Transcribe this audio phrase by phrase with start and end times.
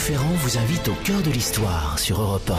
[0.00, 2.50] Franck Ferrand vous invite au cœur de l'histoire sur Europe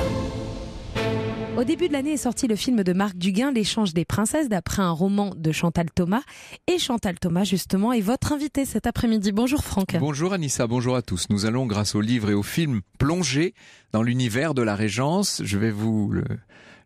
[1.56, 1.60] 1.
[1.60, 4.84] Au début de l'année est sorti le film de Marc Duguin, L'échange des princesses, d'après
[4.84, 6.22] un roman de Chantal Thomas.
[6.68, 9.32] Et Chantal Thomas, justement, est votre invité cet après-midi.
[9.32, 9.98] Bonjour Franck.
[10.00, 11.30] Bonjour Anissa, bonjour à tous.
[11.32, 13.56] Nous allons, grâce au livre et au film, plonger
[13.92, 15.42] dans l'univers de la Régence.
[15.44, 16.24] Je vais vous le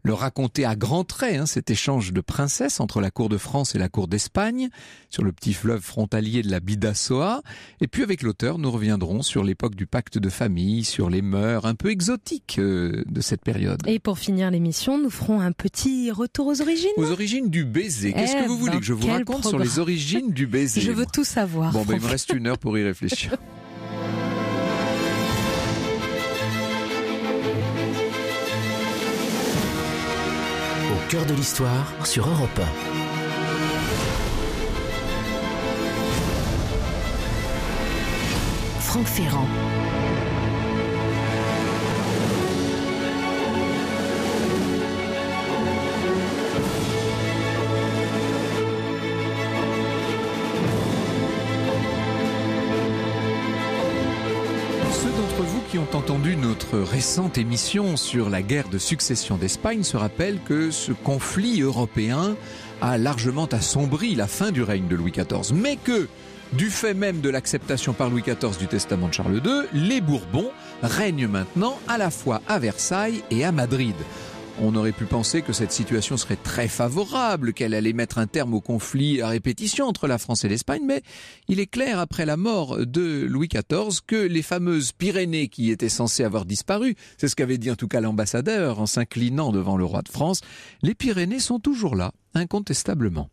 [0.05, 3.73] le raconter à grands traits, hein, cet échange de princesses entre la cour de France
[3.73, 4.69] et la cour d'Espagne,
[5.09, 7.41] sur le petit fleuve frontalier de la Bidassoa.
[7.81, 11.65] Et puis avec l'auteur, nous reviendrons sur l'époque du pacte de famille, sur les mœurs
[11.65, 13.81] un peu exotiques euh, de cette période.
[13.87, 16.91] Et pour finir l'émission, nous ferons un petit retour aux origines.
[16.97, 18.13] Aux origines du baiser.
[18.13, 20.81] Qu'est-ce que Eh vous voulez ben, que je vous raconte sur les origines du baiser
[20.81, 21.71] Je veux tout savoir.
[21.71, 23.35] Bon, ben, il me reste une heure pour y réfléchir.
[31.09, 32.61] cœur de l'histoire sur Europe
[38.79, 39.47] Franck Ferrand.
[56.07, 62.35] Notre récente émission sur la guerre de succession d'Espagne se rappellent que ce conflit européen
[62.81, 66.07] a largement assombri la fin du règne de Louis XIV, mais que,
[66.53, 70.51] du fait même de l'acceptation par Louis XIV du testament de Charles II, les Bourbons
[70.83, 73.95] règnent maintenant à la fois à Versailles et à Madrid.
[74.61, 78.53] On aurait pu penser que cette situation serait très favorable, qu'elle allait mettre un terme
[78.53, 81.01] au conflit à répétition entre la France et l'Espagne, mais
[81.49, 85.89] il est clair après la mort de Louis XIV que les fameuses Pyrénées qui étaient
[85.89, 89.83] censées avoir disparu, c'est ce qu'avait dit en tout cas l'ambassadeur en s'inclinant devant le
[89.83, 90.39] roi de France,
[90.83, 93.29] les Pyrénées sont toujours là, incontestablement.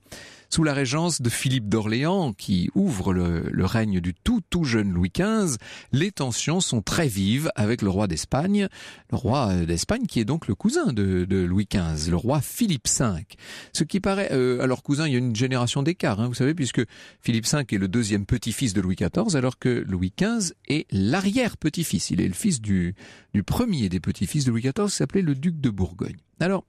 [0.53, 4.92] Sous la régence de Philippe d'Orléans, qui ouvre le, le règne du tout tout jeune
[4.92, 5.56] Louis XV,
[5.92, 8.69] les tensions sont très vives avec le roi d'Espagne,
[9.11, 12.86] le roi d'Espagne qui est donc le cousin de, de Louis XV, le roi Philippe
[12.86, 13.25] V.
[13.72, 16.53] Ce qui paraît, euh, alors cousin, il y a une génération d'écart, hein, vous savez,
[16.53, 16.82] puisque
[17.22, 22.10] Philippe V est le deuxième petit-fils de Louis XIV, alors que Louis XV est l'arrière-petit-fils.
[22.10, 22.94] Il est le fils du,
[23.32, 26.19] du premier des petits-fils de Louis XIV, qui s'appelait le duc de Bourgogne.
[26.41, 26.66] Alors,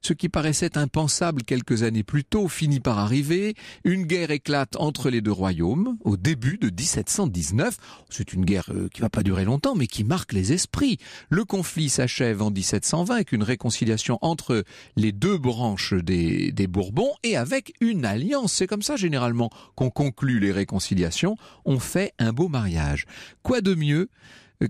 [0.00, 3.54] ce qui paraissait impensable quelques années plus tôt finit par arriver.
[3.84, 7.76] Une guerre éclate entre les deux royaumes au début de 1719.
[8.10, 10.98] C'est une guerre euh, qui va pas durer longtemps, mais qui marque les esprits.
[11.30, 14.64] Le conflit s'achève en 1720 avec une réconciliation entre
[14.96, 18.52] les deux branches des, des Bourbons et avec une alliance.
[18.52, 21.36] C'est comme ça généralement qu'on conclut les réconciliations.
[21.64, 23.06] On fait un beau mariage.
[23.42, 24.08] Quoi de mieux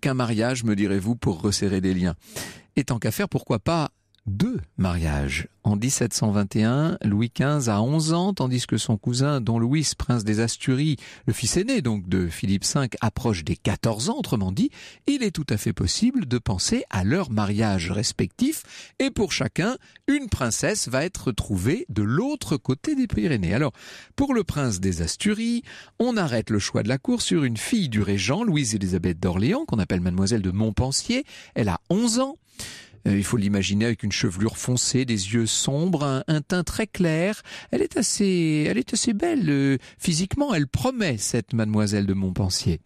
[0.00, 2.14] qu'un mariage, me direz-vous, pour resserrer des liens?
[2.76, 3.90] Et tant qu'à faire, pourquoi pas
[4.26, 5.48] deux mariages.
[5.62, 10.38] En 1721, Louis XV a 11 ans, tandis que son cousin, Don Louis, prince des
[10.38, 14.70] Asturies, le fils aîné donc de Philippe V, approche des 14 ans, autrement dit,
[15.08, 18.62] il est tout à fait possible de penser à leur mariage respectif,
[19.00, 19.76] et pour chacun,
[20.06, 23.54] une princesse va être trouvée de l'autre côté des Pyrénées.
[23.54, 23.72] Alors,
[24.14, 25.62] pour le prince des Asturies,
[25.98, 29.78] on arrête le choix de la cour sur une fille du régent, Louise-Élisabeth d'Orléans, qu'on
[29.78, 31.24] appelle mademoiselle de Montpensier.
[31.54, 32.36] Elle a 11 ans.
[33.06, 37.42] Euh, il faut l'imaginer avec une chevelure foncée, des yeux sombres, un, teint très clair.
[37.70, 40.54] Elle est assez, elle est assez belle euh, physiquement.
[40.54, 42.80] Elle promet cette mademoiselle de Montpensier.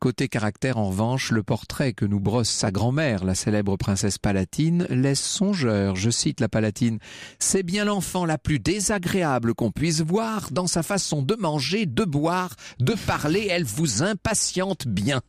[0.00, 4.86] Côté caractère, en revanche, le portrait que nous brosse sa grand-mère, la célèbre princesse palatine,
[4.88, 5.94] laisse songeur.
[5.94, 6.98] Je cite la palatine.
[7.38, 12.04] C'est bien l'enfant la plus désagréable qu'on puisse voir dans sa façon de manger, de
[12.04, 13.48] boire, de parler.
[13.50, 15.20] Elle vous impatiente bien.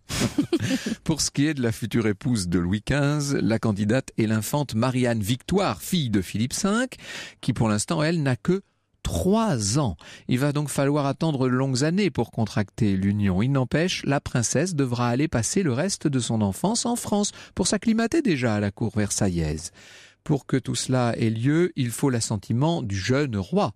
[1.03, 4.73] Pour ce qui est de la future épouse de Louis XV, la candidate est l'infante
[4.73, 6.87] Marianne Victoire, fille de Philippe V,
[7.41, 8.61] qui pour l'instant, elle, n'a que
[9.03, 9.97] trois ans.
[10.27, 13.41] Il va donc falloir attendre longues années pour contracter l'union.
[13.41, 17.67] Il n'empêche, la princesse devra aller passer le reste de son enfance en France pour
[17.67, 19.71] s'acclimater déjà à la cour versaillaise.
[20.23, 23.73] Pour que tout cela ait lieu, il faut l'assentiment du jeune roi.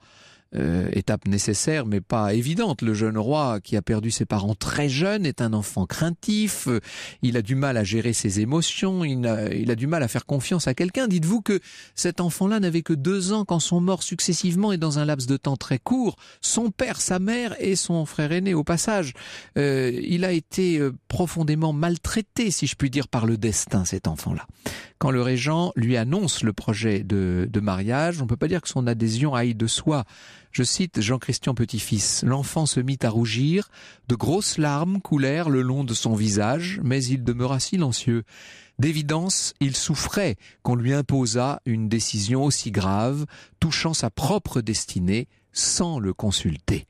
[0.58, 2.82] Euh, étape nécessaire mais pas évidente.
[2.82, 6.68] Le jeune roi qui a perdu ses parents très jeunes est un enfant craintif,
[7.22, 10.08] il a du mal à gérer ses émotions, il a, il a du mal à
[10.08, 11.08] faire confiance à quelqu'un.
[11.08, 11.60] Dites-vous que
[11.96, 15.38] cet enfant-là n'avait que deux ans quand sont morts successivement et dans un laps de
[15.38, 19.14] temps très court son père, sa mère et son frère aîné au passage.
[19.58, 24.08] Euh, il a été euh, profondément maltraité, si je puis dire, par le destin, cet
[24.08, 24.46] enfant-là.
[24.98, 28.62] Quand le régent lui annonce le projet de, de mariage, on ne peut pas dire
[28.62, 30.06] que son adhésion aille de soi.
[30.56, 32.24] Je cite Jean-Christian Petit-Fils.
[32.26, 33.70] L'enfant se mit à rougir,
[34.08, 38.24] de grosses larmes coulèrent le long de son visage, mais il demeura silencieux.
[38.80, 43.26] D'évidence, il souffrait qu'on lui imposât une décision aussi grave,
[43.60, 46.88] touchant sa propre destinée, sans le consulter.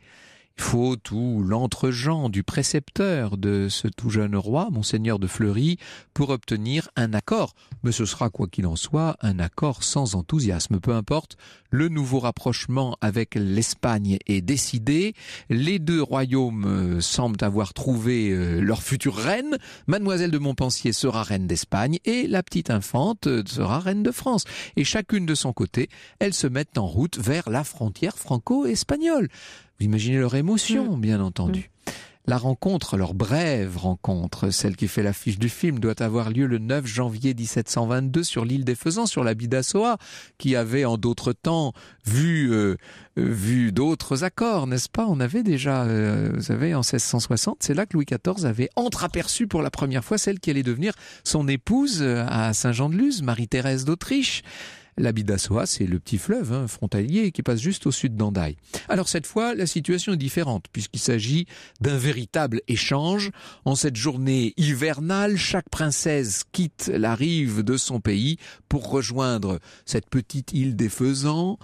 [0.57, 5.77] Faut tout l'entre-gens du précepteur de ce tout jeune roi, monseigneur de Fleury,
[6.13, 7.53] pour obtenir un accord.
[7.83, 10.79] Mais ce sera, quoi qu'il en soit, un accord sans enthousiasme.
[10.79, 11.37] Peu importe,
[11.71, 15.13] le nouveau rapprochement avec l'Espagne est décidé.
[15.49, 19.57] Les deux royaumes euh, semblent avoir trouvé euh, leur future reine.
[19.87, 24.45] Mademoiselle de Montpensier sera reine d'Espagne et la petite infante euh, sera reine de France.
[24.77, 29.27] Et chacune de son côté, elles se mettent en route vers la frontière franco-espagnole.
[29.79, 31.01] Vous imaginez leur émotion, mm.
[31.01, 31.69] bien entendu.
[31.87, 31.91] Mm.
[32.27, 36.57] La rencontre, leur brève rencontre, celle qui fait l'affiche du film, doit avoir lieu le
[36.57, 39.97] 9 janvier 1722 sur l'île des Faisans, sur la d'Assoa,
[40.39, 41.73] qui avait en d'autres temps
[42.03, 42.77] vu euh,
[43.19, 45.05] euh, vu d'autres accords, n'est-ce pas?
[45.07, 49.45] On avait déjà, euh, vous savez, en 1660, c'est là que Louis XIV avait entreaperçu
[49.45, 50.93] pour la première fois celle qui allait devenir
[51.23, 54.41] son épouse à Saint-Jean-de-Luz, Marie-Thérèse d'Autriche.
[54.97, 58.55] La Bidassoa, c'est le petit fleuve hein, frontalier qui passe juste au sud d'Andaï.
[58.87, 61.47] Alors cette fois, la situation est différente puisqu'il s'agit
[61.81, 63.31] d'un véritable échange.
[63.65, 68.37] En cette journée hivernale, chaque princesse quitte la rive de son pays
[68.69, 71.59] pour rejoindre cette petite île des Faisans.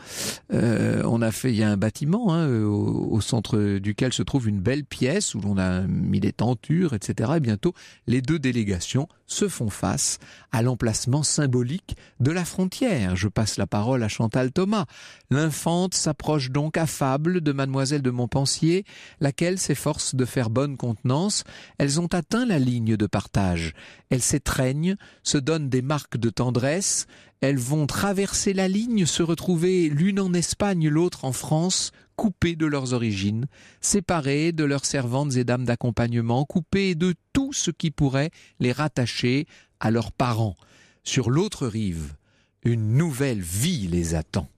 [0.52, 4.50] Euh, on a fait, il y a un bâtiment hein, au, centre duquel se trouve
[4.50, 7.32] une belle pièce où l'on a mis des tentures, etc.
[7.38, 7.74] Et bientôt,
[8.08, 10.20] les deux délégations se font face
[10.52, 13.16] à l'emplacement symbolique de la frontière.
[13.22, 14.88] Je passe la parole à Chantal Thomas.
[15.30, 18.84] L'infante s'approche donc affable de mademoiselle de Montpensier,
[19.20, 21.44] laquelle s'efforce de faire bonne contenance.
[21.78, 23.74] Elles ont atteint la ligne de partage.
[24.10, 27.06] Elles s'étreignent, se donnent des marques de tendresse,
[27.42, 32.66] elles vont traverser la ligne, se retrouver l'une en Espagne, l'autre en France, coupées de
[32.66, 33.46] leurs origines,
[33.82, 39.46] séparées de leurs servantes et dames d'accompagnement, coupées de tout ce qui pourrait les rattacher
[39.80, 40.56] à leurs parents.
[41.04, 42.16] Sur l'autre rive,
[42.64, 44.50] une nouvelle vie les attend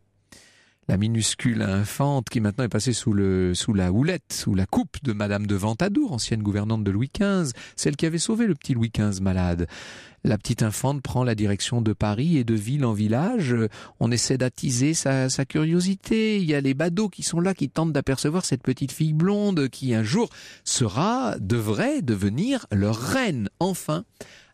[0.87, 4.97] la minuscule infante qui maintenant est passée sous, le, sous la houlette, sous la coupe
[5.03, 8.73] de Madame de Ventadour, ancienne gouvernante de Louis XV, celle qui avait sauvé le petit
[8.73, 9.67] Louis XV malade.
[10.25, 13.55] La petite infante prend la direction de Paris et de ville en village.
[13.99, 16.37] On essaie d'attiser sa, sa curiosité.
[16.37, 19.67] Il y a les badauds qui sont là, qui tentent d'apercevoir cette petite fille blonde
[19.69, 20.29] qui un jour
[20.63, 23.49] sera, devrait devenir leur reine.
[23.59, 24.05] Enfin,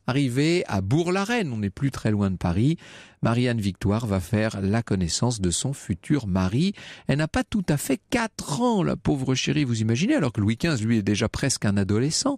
[0.09, 2.77] arrivée à Bourg-la-Reine, on n'est plus très loin de Paris,
[3.21, 6.73] Marianne Victoire va faire la connaissance de son futur mari.
[7.07, 10.41] Elle n'a pas tout à fait quatre ans, la pauvre chérie, vous imaginez, alors que
[10.41, 12.37] Louis XV, lui, est déjà presque un adolescent.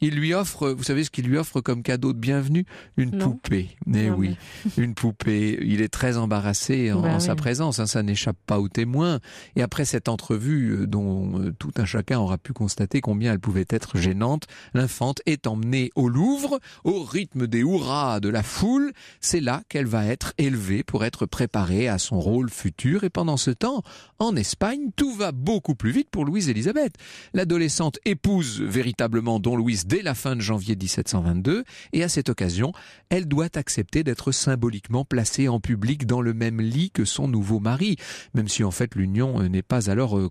[0.00, 2.64] Il lui offre, vous savez ce qu'il lui offre comme cadeau de bienvenue?
[2.96, 3.70] Une poupée.
[3.92, 4.36] Eh oui,
[4.76, 5.58] une poupée.
[5.62, 9.18] Il est très embarrassé en, bah sa présence, hein, ça n'échappe pas aux témoins.
[9.56, 13.40] Et après cette entrevue, euh, dont euh, tout un chacun aura pu constater combien elle
[13.40, 18.92] pouvait être gênante, l'infante est emmenée au Louvre, au rythme des hurrahs de la foule.
[19.20, 23.08] C'est là qu'elle va être être élevée pour être préparée à son rôle futur et
[23.08, 23.84] pendant ce temps,
[24.18, 26.94] en Espagne, tout va beaucoup plus vite pour Louise Élisabeth.
[27.34, 31.62] L'adolescente épouse véritablement Don Louis dès la fin de janvier 1722
[31.92, 32.72] et à cette occasion,
[33.10, 37.60] elle doit accepter d'être symboliquement placée en public dans le même lit que son nouveau
[37.60, 37.94] mari,
[38.34, 40.28] même si en fait l'union n'est pas alors euh,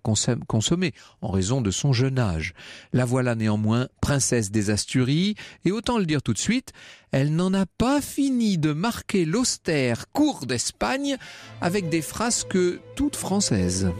[0.47, 0.91] consommée
[1.21, 2.53] en raison de son jeune âge.
[2.91, 6.73] La voilà néanmoins princesse des Asturies et autant le dire tout de suite,
[7.11, 11.17] elle n'en a pas fini de marquer l'austère cour d'Espagne
[11.61, 12.57] avec des frasques
[12.95, 13.91] toutes françaises.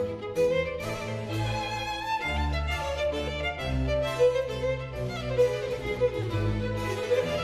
[0.00, 0.49] Thank you.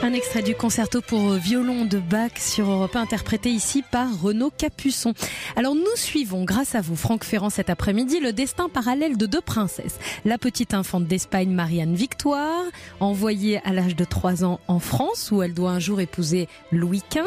[0.07, 4.53] Un extrait du concerto pour violon de Bach sur Europe 1, interprété ici par Renaud
[4.57, 5.15] Capuçon.
[5.57, 9.41] Alors nous suivons, grâce à vous, Franck Ferrand, cet après-midi, le destin parallèle de deux
[9.41, 9.99] princesses.
[10.25, 12.63] La petite infante d'Espagne, Marianne Victoire,
[13.01, 17.03] envoyée à l'âge de 3 ans en France, où elle doit un jour épouser Louis
[17.11, 17.27] XV,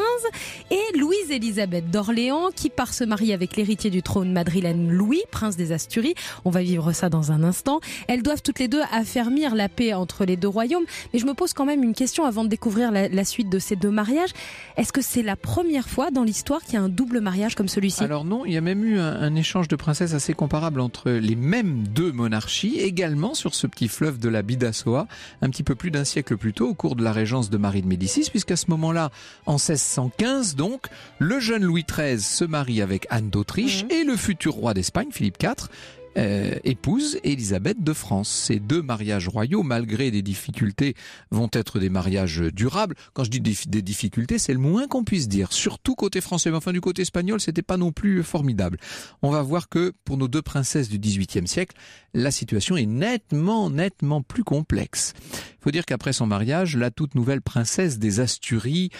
[0.70, 5.72] et Louise-Élisabeth d'Orléans, qui part se marier avec l'héritier du trône madrilène Louis, prince des
[5.72, 6.14] Asturies.
[6.46, 7.80] On va vivre ça dans un instant.
[8.08, 10.86] Elles doivent toutes les deux affermir la paix entre les deux royaumes.
[11.12, 13.58] Mais je me pose quand même une question avant de découvrir la, la suite de
[13.58, 14.30] ces deux mariages.
[14.76, 17.68] Est-ce que c'est la première fois dans l'histoire qu'il y a un double mariage comme
[17.68, 18.04] celui-ci?
[18.04, 21.10] Alors non, il y a même eu un, un, échange de princesses assez comparable entre
[21.10, 25.06] les mêmes deux monarchies, également sur ce petit fleuve de la Bidassoa,
[25.42, 27.82] un petit peu plus d'un siècle plus tôt, au cours de la régence de Marie
[27.82, 29.10] de Médicis, puisqu'à ce moment-là,
[29.46, 30.86] en 1615 donc,
[31.18, 33.90] le jeune Louis XIII se marie avec Anne d'Autriche mmh.
[33.90, 35.68] et le futur roi d'Espagne, Philippe IV,
[36.16, 38.28] euh, épouse Élisabeth de France.
[38.28, 40.94] Ces deux mariages royaux, malgré des difficultés,
[41.30, 42.94] vont être des mariages durables.
[43.12, 45.52] Quand je dis des, difficultés, c'est le moins qu'on puisse dire.
[45.52, 48.78] Surtout côté français, mais enfin du côté espagnol, c'était pas non plus formidable.
[49.22, 51.76] On va voir que pour nos deux princesses du XVIIIe siècle,
[52.14, 55.14] la situation est nettement, nettement plus complexe.
[55.32, 58.90] Il faut dire qu'après son mariage, la toute nouvelle princesse des Asturies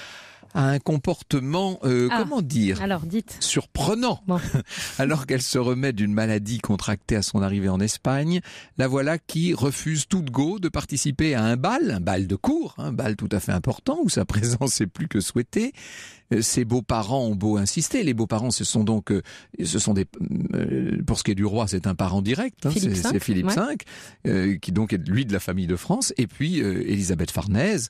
[0.54, 3.37] a un comportement, euh, Ah, comment dire, Alors dites.
[3.40, 4.23] surprenant.
[4.26, 4.38] Bon.
[4.99, 8.40] Alors qu'elle se remet d'une maladie contractée à son arrivée en Espagne,
[8.78, 12.75] la voilà qui refuse toute go de participer à un bal, un bal de cour,
[12.78, 15.73] un bal tout à fait important où sa présence est plus que souhaitée.
[16.33, 18.04] Euh, Ses beaux-parents ont beau insister.
[18.04, 19.21] Les beaux-parents, ce sont donc, euh,
[19.64, 20.07] ce sont des,
[20.54, 22.66] euh, pour ce qui est du roi, c'est un parent direct.
[22.66, 23.54] hein, c'est Philippe ouais.
[24.25, 27.30] V, euh, qui donc est lui de la famille de France, et puis euh, Élisabeth
[27.33, 27.88] Farnèse.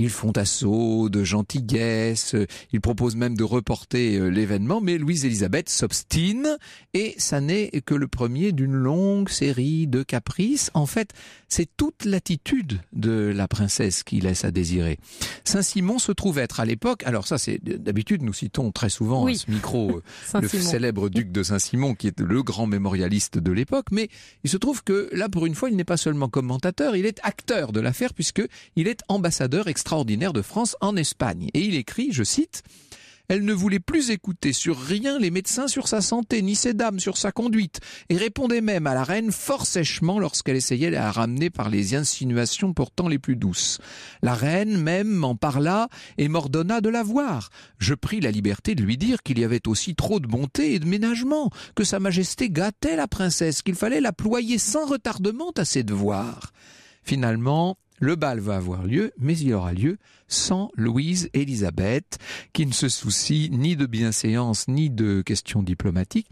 [0.00, 2.34] Ils font assaut de gentillesse.
[2.34, 6.56] euh, Ils proposent même de reporter euh, l'événement, mais Louise-Élisabeth s'obstine,
[6.94, 10.70] et ça n'est que le premier d'une longue série de caprices.
[10.74, 11.10] En fait,
[11.48, 14.98] c'est toute l'attitude de la princesse qui laisse à désirer.
[15.44, 19.34] Saint-Simon se trouve être à l'époque, alors ça c'est d'habitude nous citons très souvent Oui.
[19.34, 20.00] à ce micro
[20.34, 24.08] euh, le célèbre duc de Saint-Simon qui est le grand mémorialiste de l'époque, mais
[24.44, 27.18] il se trouve que là pour une fois il n'est pas seulement commentateur, il est
[27.22, 28.42] acteur de l'affaire puisque
[28.76, 32.62] il est ambassadeur extraordinaire de France en Espagne et il écrit, je cite,
[33.26, 37.00] elle ne voulait plus écouter sur rien les médecins sur sa santé, ni ses dames
[37.00, 41.10] sur sa conduite, et répondait même à la reine fort sèchement lorsqu'elle essayait de la
[41.10, 43.80] ramener par les insinuations pourtant les plus douces.
[44.22, 47.50] La reine même m'en parla et m'ordonna de la voir.
[47.78, 50.78] Je pris la liberté de lui dire qu'il y avait aussi trop de bonté et
[50.78, 55.64] de ménagement, que sa majesté gâtait la princesse, qu'il fallait la ployer sans retardement à
[55.64, 56.52] ses devoirs.
[57.02, 62.18] Finalement, le bal va avoir lieu, mais il aura lieu sans Louise Élisabeth,
[62.52, 66.28] qui ne se soucie ni de bienséance ni de questions diplomatiques.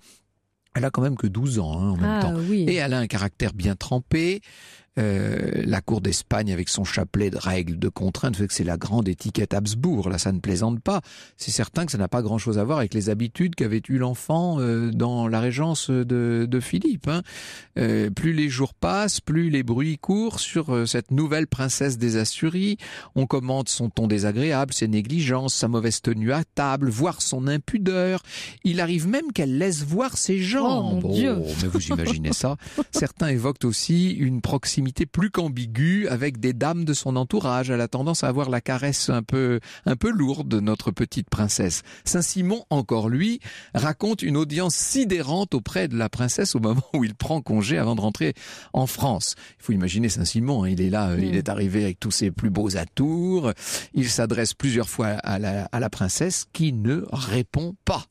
[0.75, 2.35] Elle a quand même que 12 ans hein, en même Ah temps.
[2.49, 2.65] oui.
[2.69, 4.41] Et elle a un caractère bien trempé.
[4.99, 8.76] Euh, la cour d'Espagne avec son chapelet de règles, de contraintes, fait que c'est la
[8.76, 10.09] grande étiquette Habsbourg.
[10.09, 11.00] Là, ça ne plaisante pas.
[11.37, 14.59] C'est certain que ça n'a pas grand-chose à voir avec les habitudes qu'avait eu l'enfant
[14.61, 17.07] euh, dans la régence de, de Philippe.
[17.09, 17.23] hein.
[17.78, 22.17] Euh, plus les jours passent, plus les bruits courent sur euh, cette nouvelle princesse des
[22.17, 22.76] Asturies.
[23.14, 28.23] On commente son ton désagréable, ses négligences, sa mauvaise tenue à table, voire son impudeur.
[28.64, 31.02] Il arrive même qu'elle laisse voir ses jambes.
[31.05, 31.37] mon Dieu.
[31.62, 32.57] mais vous imaginez ça
[32.90, 37.71] Certains évoquent aussi une proximité plus qu'ambiguë avec des dames de son entourage.
[37.71, 41.28] Elle a tendance à avoir la caresse un peu, un peu lourde de notre petite
[41.30, 41.83] princesse.
[42.04, 43.40] Saint-Simon, encore lui,
[43.75, 47.95] raconte une audience sidérante auprès de la princesse au moment où il prend congé avant
[47.95, 48.35] de rentrer
[48.73, 49.35] en France.
[49.59, 51.35] Il faut imaginer Saint-Simon, hein, il est là, euh, il Mm.
[51.35, 53.52] est arrivé avec tous ses plus beaux atours.
[53.95, 58.04] Il s'adresse plusieurs fois à la, à la princesse qui ne répond pas.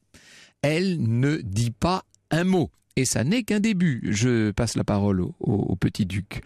[0.61, 2.69] Elle ne dit pas un mot.
[2.97, 4.01] Et ça n'est qu'un début.
[4.09, 6.41] Je passe la parole au, petit duc.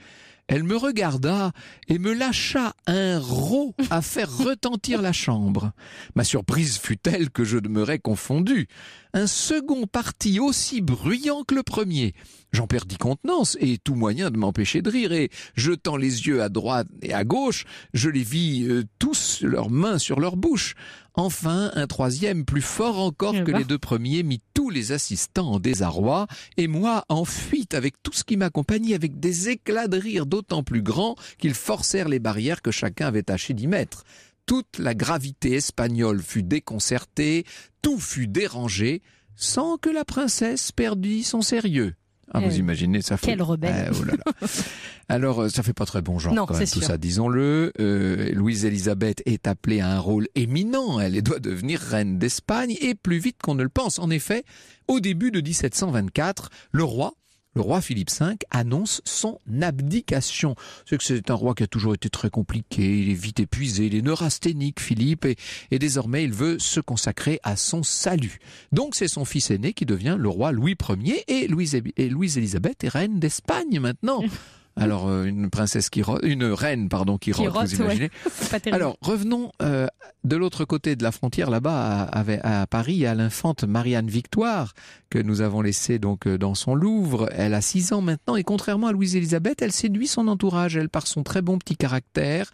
[0.50, 1.54] Elle me regarda
[1.88, 5.72] et me lâcha un rot à faire retentir la chambre.
[6.14, 8.68] Ma surprise fut telle que je demeurai confondu.
[9.14, 12.16] Un second partit aussi bruyant que le premier.
[12.52, 16.50] J'en perdis contenance et tout moyen de m'empêcher de rire et, jetant les yeux à
[16.50, 20.76] droite et à gauche, je les vis euh, tous leurs mains sur leur bouche.
[21.14, 25.60] Enfin, un troisième, plus fort encore que les deux premiers, mit tous les assistants en
[25.60, 30.26] désarroi, et moi en fuite avec tout ce qui m'accompagnait, avec des éclats de rire
[30.26, 34.04] d'autant plus grands qu'ils forcèrent les barrières que chacun avait tâché d'y mettre.
[34.46, 37.46] Toute la gravité espagnole fut déconcertée,
[37.82, 39.02] tout fut dérangé,
[39.36, 41.96] sans que la princesse perdît son sérieux.
[42.34, 43.28] Ah, vous Eh, imaginez, ça fait.
[43.28, 43.90] quel rebelle.
[43.92, 44.48] Eh, oh là là.
[45.10, 46.84] Alors, euh, ça fait pas très bon genre Non, quand même, tout sûr.
[46.84, 47.74] ça, disons-le.
[47.80, 51.00] Euh, Louise Elisabeth est appelée à un rôle éminent.
[51.00, 54.00] Elle doit devenir reine d'Espagne et plus vite qu'on ne le pense.
[54.00, 54.44] En effet,
[54.88, 57.14] au début de 1724, le roi,
[57.54, 60.56] le roi Philippe V annonce son abdication.
[60.86, 63.88] C'est que c'est un roi qui a toujours été très compliqué, il est vite épuisé,
[63.88, 68.40] il est neurasthénique, Philippe, et, désormais il veut se consacrer à son salut.
[68.72, 72.38] Donc c'est son fils aîné qui devient le roi Louis Ier et Louise, et Louise
[72.38, 74.22] est reine d'Espagne maintenant.
[74.78, 78.10] Alors euh, une princesse qui ro- une reine pardon qui, Qui rote, rote, vous imaginez
[78.52, 79.88] pas alors, revenons euh,
[80.24, 84.74] de l'autre côté de la frontière, là-bas, à, à- à Paris, à l'infante Marianne Victoire,
[85.10, 87.30] que nous avons laissée donc euh, dans son Louvre.
[87.34, 91.06] Elle a six ans maintenant, et contrairement à Louise-Élisabeth, elle séduit son entourage, elle, par
[91.08, 92.52] son très bon petit caractère.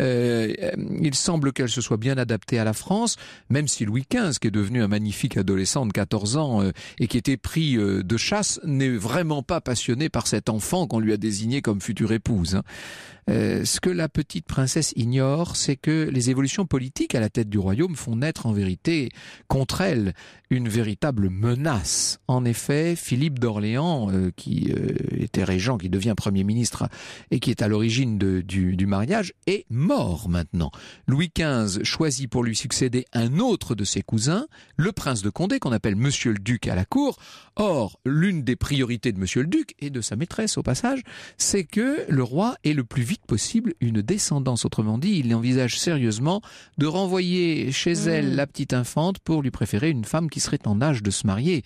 [0.00, 0.70] Euh, euh,
[1.00, 3.16] il semble qu'elle se soit bien adaptée à la France,
[3.48, 7.06] même si Louis XV, qui est devenu un magnifique adolescent de 14 ans euh, et
[7.06, 11.12] qui était pris euh, de chasse, n'est vraiment pas passionné par cet enfant qu'on lui
[11.12, 12.56] a désigné comme future épouse.
[12.56, 12.62] hein.
[13.30, 17.48] Euh, ce que la petite princesse ignore, c'est que les évolutions politiques à la tête
[17.48, 19.08] du royaume font naître en vérité
[19.48, 20.12] contre elle
[20.50, 22.20] une véritable menace.
[22.28, 24.70] En effet, Philippe d'Orléans, euh, qui
[25.18, 26.88] était régent, qui devient Premier ministre
[27.30, 30.70] et qui est à l'origine du, du mariage, est mort maintenant.
[31.06, 35.58] Louis XV choisit pour lui succéder un autre de ses cousins, le prince de Condé,
[35.58, 37.18] qu'on appelle Monsieur le Duc à la cour.
[37.56, 41.02] Or, l'une des priorités de Monsieur le Duc, et de sa maîtresse au passage,
[41.38, 44.64] c'est que le roi ait le plus vite possible une descendance.
[44.64, 46.40] Autrement dit, il envisage sérieusement
[46.78, 50.80] de renvoyer chez elle la petite infante pour lui préférer une femme qui serait en
[50.80, 51.62] âge de se marier.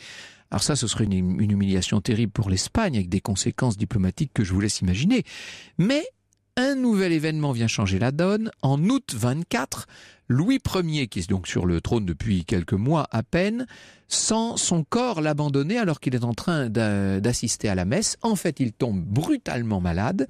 [0.51, 4.45] Alors ça, ce serait une, une humiliation terrible pour l'Espagne, avec des conséquences diplomatiques que
[4.45, 5.25] je vous laisse imaginer.
[5.77, 6.05] Mais
[6.59, 8.51] un nouvel événement vient changer la donne.
[8.63, 9.87] En août 24,
[10.29, 13.67] Louis Ier, qui est donc sur le trône depuis quelques mois à peine,
[14.09, 18.17] sent son corps l'abandonner alors qu'il est en train d'a- d'assister à la messe.
[18.23, 20.29] En fait, il tombe brutalement malade.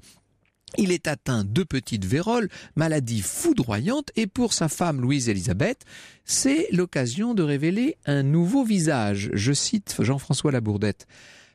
[0.77, 5.83] Il est atteint de petites véroles, maladie foudroyante, et pour sa femme Louise-Élisabeth,
[6.25, 9.31] c'est l'occasion de révéler un nouveau visage.
[9.33, 11.07] Je cite Jean-François Labourdette.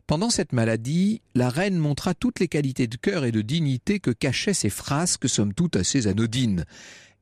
[0.06, 4.10] Pendant cette maladie, la reine montra toutes les qualités de cœur et de dignité que
[4.10, 6.66] cachaient ses frasques, somme toute assez anodines.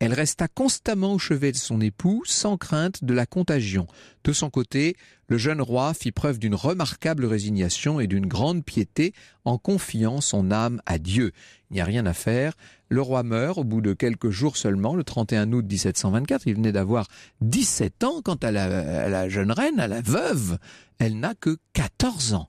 [0.02, 3.86] Elle resta constamment au chevet de son époux, sans crainte de la contagion.
[4.24, 4.96] De son côté,
[5.28, 10.50] le jeune roi fit preuve d'une remarquable résignation et d'une grande piété en confiant son
[10.50, 11.30] âme à Dieu.
[11.70, 12.54] Il n'y a rien à faire.
[12.88, 16.48] Le roi meurt au bout de quelques jours seulement, le 31 août 1724.
[16.48, 17.06] Il venait d'avoir
[17.40, 18.22] 17 ans.
[18.24, 20.58] Quant à la, à la jeune reine, à la veuve,
[20.98, 22.48] elle n'a que 14 ans.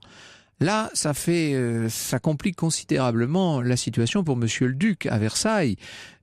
[0.64, 5.76] Là, ça fait, euh, ça complique considérablement la situation pour Monsieur le Duc à Versailles.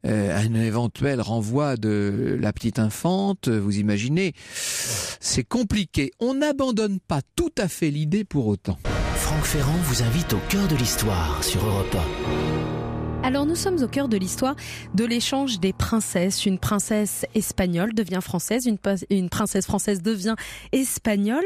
[0.06, 6.12] Euh, un éventuel renvoi de la petite infante, vous imaginez, c'est compliqué.
[6.20, 8.78] On n'abandonne pas tout à fait l'idée pour autant.
[9.16, 11.98] Franck Ferrand vous invite au cœur de l'histoire sur Europe
[13.22, 14.56] Alors nous sommes au cœur de l'histoire
[14.94, 16.46] de l'échange des princesses.
[16.46, 18.66] Une princesse espagnole devient française,
[19.10, 20.36] une princesse française devient
[20.72, 21.44] espagnole.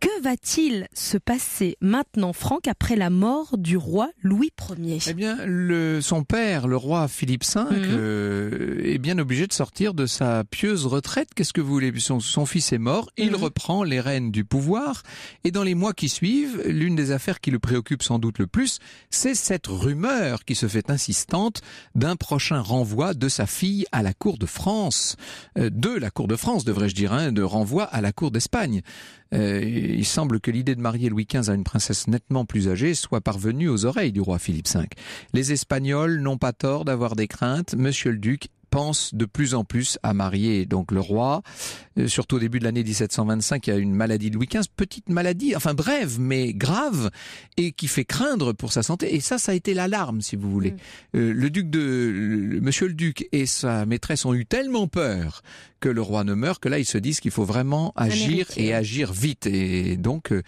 [0.00, 4.98] Que va-t-il se passer maintenant, Franck, après la mort du roi Louis Ier?
[5.08, 7.84] Eh bien, le, son père, le roi Philippe V, Mhm.
[7.92, 11.28] euh, est bien obligé de sortir de sa pieuse retraite.
[11.34, 11.92] Qu'est-ce que vous voulez?
[12.00, 13.36] Son, son fils est mort, il Mhm.
[13.36, 15.02] reprend les rênes du pouvoir.
[15.42, 18.46] Et dans les mois qui suivent, l'une des affaires qui le préoccupe sans doute le
[18.46, 21.62] plus, c'est cette rumeur qui se fait insistante
[21.94, 25.16] d'un prochain renvoi de sa fille à la cour de France,
[25.56, 28.82] Euh, de la cour de France, devrais-je dire, hein, de renvoi à la cour d'Espagne.
[29.34, 32.94] Euh, il semble que l'idée de marier Louis XV à une princesse nettement plus âgée
[32.94, 34.80] soit parvenue aux oreilles du roi Philippe V.
[35.32, 37.74] Les Espagnols n'ont pas tort d'avoir des craintes.
[37.74, 41.42] Monsieur le duc pense de plus en plus à marier donc le roi.
[41.96, 44.64] Euh, surtout au début de l'année 1725, il y a une maladie de Louis XV,
[44.76, 47.10] petite maladie, enfin brève mais grave,
[47.56, 49.14] et qui fait craindre pour sa santé.
[49.14, 50.74] Et ça, ça a été l'alarme, si vous voulez.
[51.14, 55.42] Euh, le duc de, le- Monsieur le duc et sa maîtresse ont eu tellement peur
[55.80, 58.72] que le roi ne meurt que là ils se disent qu'il faut vraiment agir et
[58.74, 59.46] agir vite.
[59.46, 60.42] Et donc euh,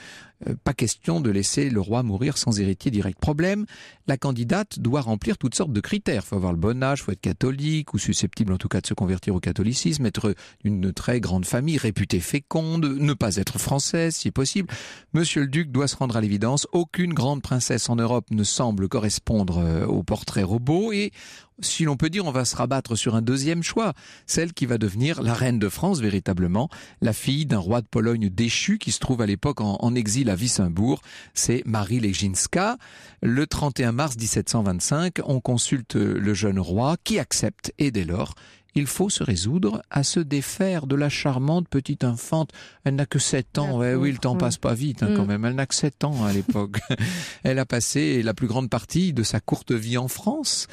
[0.64, 3.18] pas question de laisser le roi mourir sans héritier direct.
[3.18, 3.66] Problème,
[4.06, 6.24] la candidate doit remplir toutes sortes de critères.
[6.24, 8.94] Faut avoir le bon âge, faut être catholique ou susceptible en tout cas de se
[8.94, 14.30] convertir au catholicisme, être d'une très grande famille, réputée féconde, ne pas être française si
[14.30, 14.68] possible.
[15.14, 18.88] Monsieur le duc doit se rendre à l'évidence, aucune grande princesse en Europe ne semble
[18.88, 21.12] correspondre euh, au portrait robot et
[21.60, 23.94] si l'on peut dire, on va se rabattre sur un deuxième choix,
[24.26, 26.68] celle qui va devenir la reine de France véritablement,
[27.00, 30.34] la fille d'un roi de Pologne déchu qui se trouve à l'époque en, exil à
[30.34, 31.00] Wissembourg,
[31.32, 32.76] c'est Marie Leginska.
[33.22, 38.34] Le 31 mars 1725, on consulte le jeune roi qui accepte et dès lors,
[38.76, 42.50] il faut se résoudre à se défaire de la charmante petite infante.
[42.84, 43.78] Elle n'a que sept ans.
[43.78, 45.28] Ouais, oui, le temps passe pas vite hein, quand mm.
[45.28, 45.44] même.
[45.46, 46.78] Elle n'a que sept ans à l'époque.
[47.42, 50.68] Elle a passé la plus grande partie de sa courte vie en France.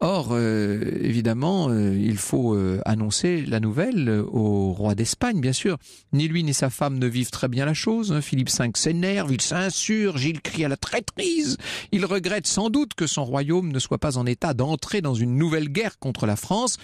[0.00, 5.78] Or, euh, évidemment, euh, il faut euh, annoncer la nouvelle au roi d'Espagne, bien sûr.
[6.12, 8.12] Ni lui ni sa femme ne vivent très bien la chose.
[8.12, 8.20] Hein.
[8.20, 11.56] Philippe V s'énerve, il s'insurge, il crie à la traîtrise.
[11.92, 15.36] Il regrette sans doute que son royaume ne soit pas en état d'entrer dans une
[15.36, 16.76] nouvelle guerre contre la France.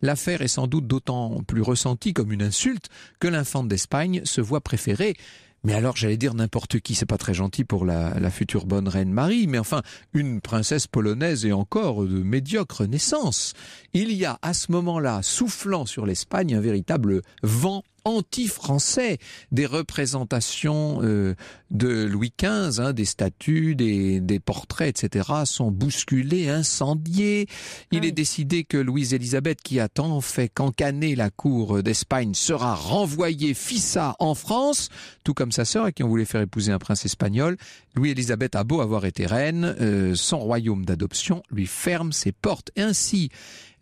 [0.00, 4.60] L'affaire est sans doute d'autant plus ressentie comme une insulte que l'infante d'Espagne se voit
[4.60, 5.16] préférée
[5.62, 9.12] mais alors, j'allais dire n'importe qui, c'est pas très gentil pour la, future bonne reine
[9.12, 9.82] Marie, mais enfin,
[10.14, 13.54] une princesse polonaise et encore de médiocre naissance.
[13.92, 19.18] Il y a à ce moment-là, soufflant sur l'Espagne, un véritable vent anti-français
[19.52, 21.34] des représentations euh,
[21.70, 27.46] de Louis XV, hein, des statues, des, des, portraits, etc., sont bousculés, incendiés.
[27.92, 33.54] Il est décidé que Louise-Élisabeth, qui a tant fait qu'encaner la cour d'Espagne, sera renvoyée
[33.54, 34.88] fissa en France,
[35.24, 37.56] tout comme sa sœur, à qui on voulait faire épouser un prince espagnol.
[37.94, 42.70] Louis-Élisabeth a beau avoir été reine, euh, son royaume d'adoption lui ferme ses portes.
[42.76, 43.30] Ainsi,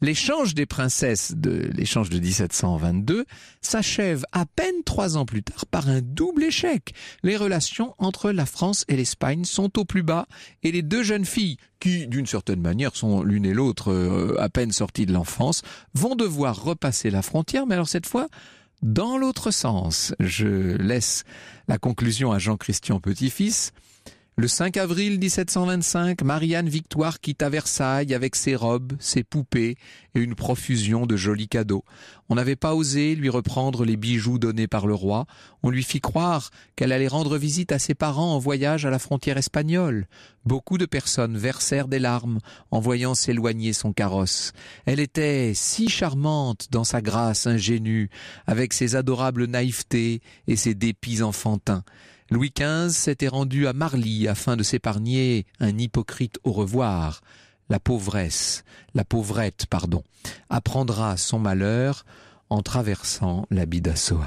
[0.01, 3.25] L'échange des princesses de l'échange de 1722
[3.61, 6.95] s'achève à peine trois ans plus tard par un double échec.
[7.25, 10.27] Les relations entre la France et l'Espagne sont au plus bas
[10.63, 14.49] et les deux jeunes filles, qui d'une certaine manière sont l'une et l'autre euh, à
[14.49, 15.63] peine sorties de l'enfance,
[15.95, 18.29] vont devoir repasser la frontière, mais alors cette fois
[18.83, 20.15] dans l'autre sens.
[20.21, 21.25] Je laisse
[21.67, 23.73] la conclusion à Jean-Christian Petit-Fils.
[24.41, 29.75] Le 5 avril 1725, Marianne Victoire quitta Versailles avec ses robes, ses poupées
[30.15, 31.85] et une profusion de jolis cadeaux.
[32.29, 35.27] On n'avait pas osé lui reprendre les bijoux donnés par le roi.
[35.65, 39.01] On lui fit croire qu'elle allait rendre visite à ses parents en voyage à la
[39.01, 40.07] frontière espagnole.
[40.45, 42.39] Beaucoup de personnes versèrent des larmes
[42.71, 44.53] en voyant s'éloigner son carrosse.
[44.87, 48.09] Elle était si charmante dans sa grâce ingénue,
[48.47, 51.83] avec ses adorables naïvetés et ses dépits enfantins.
[52.31, 57.23] Louis XV s'était rendu à Marly afin de s'épargner un hypocrite au revoir.
[57.71, 58.65] La pauvresse,
[58.95, 60.03] la pauvrette, pardon,
[60.51, 62.05] apprendra son malheur
[62.51, 64.27] en traversant la Bidassoa.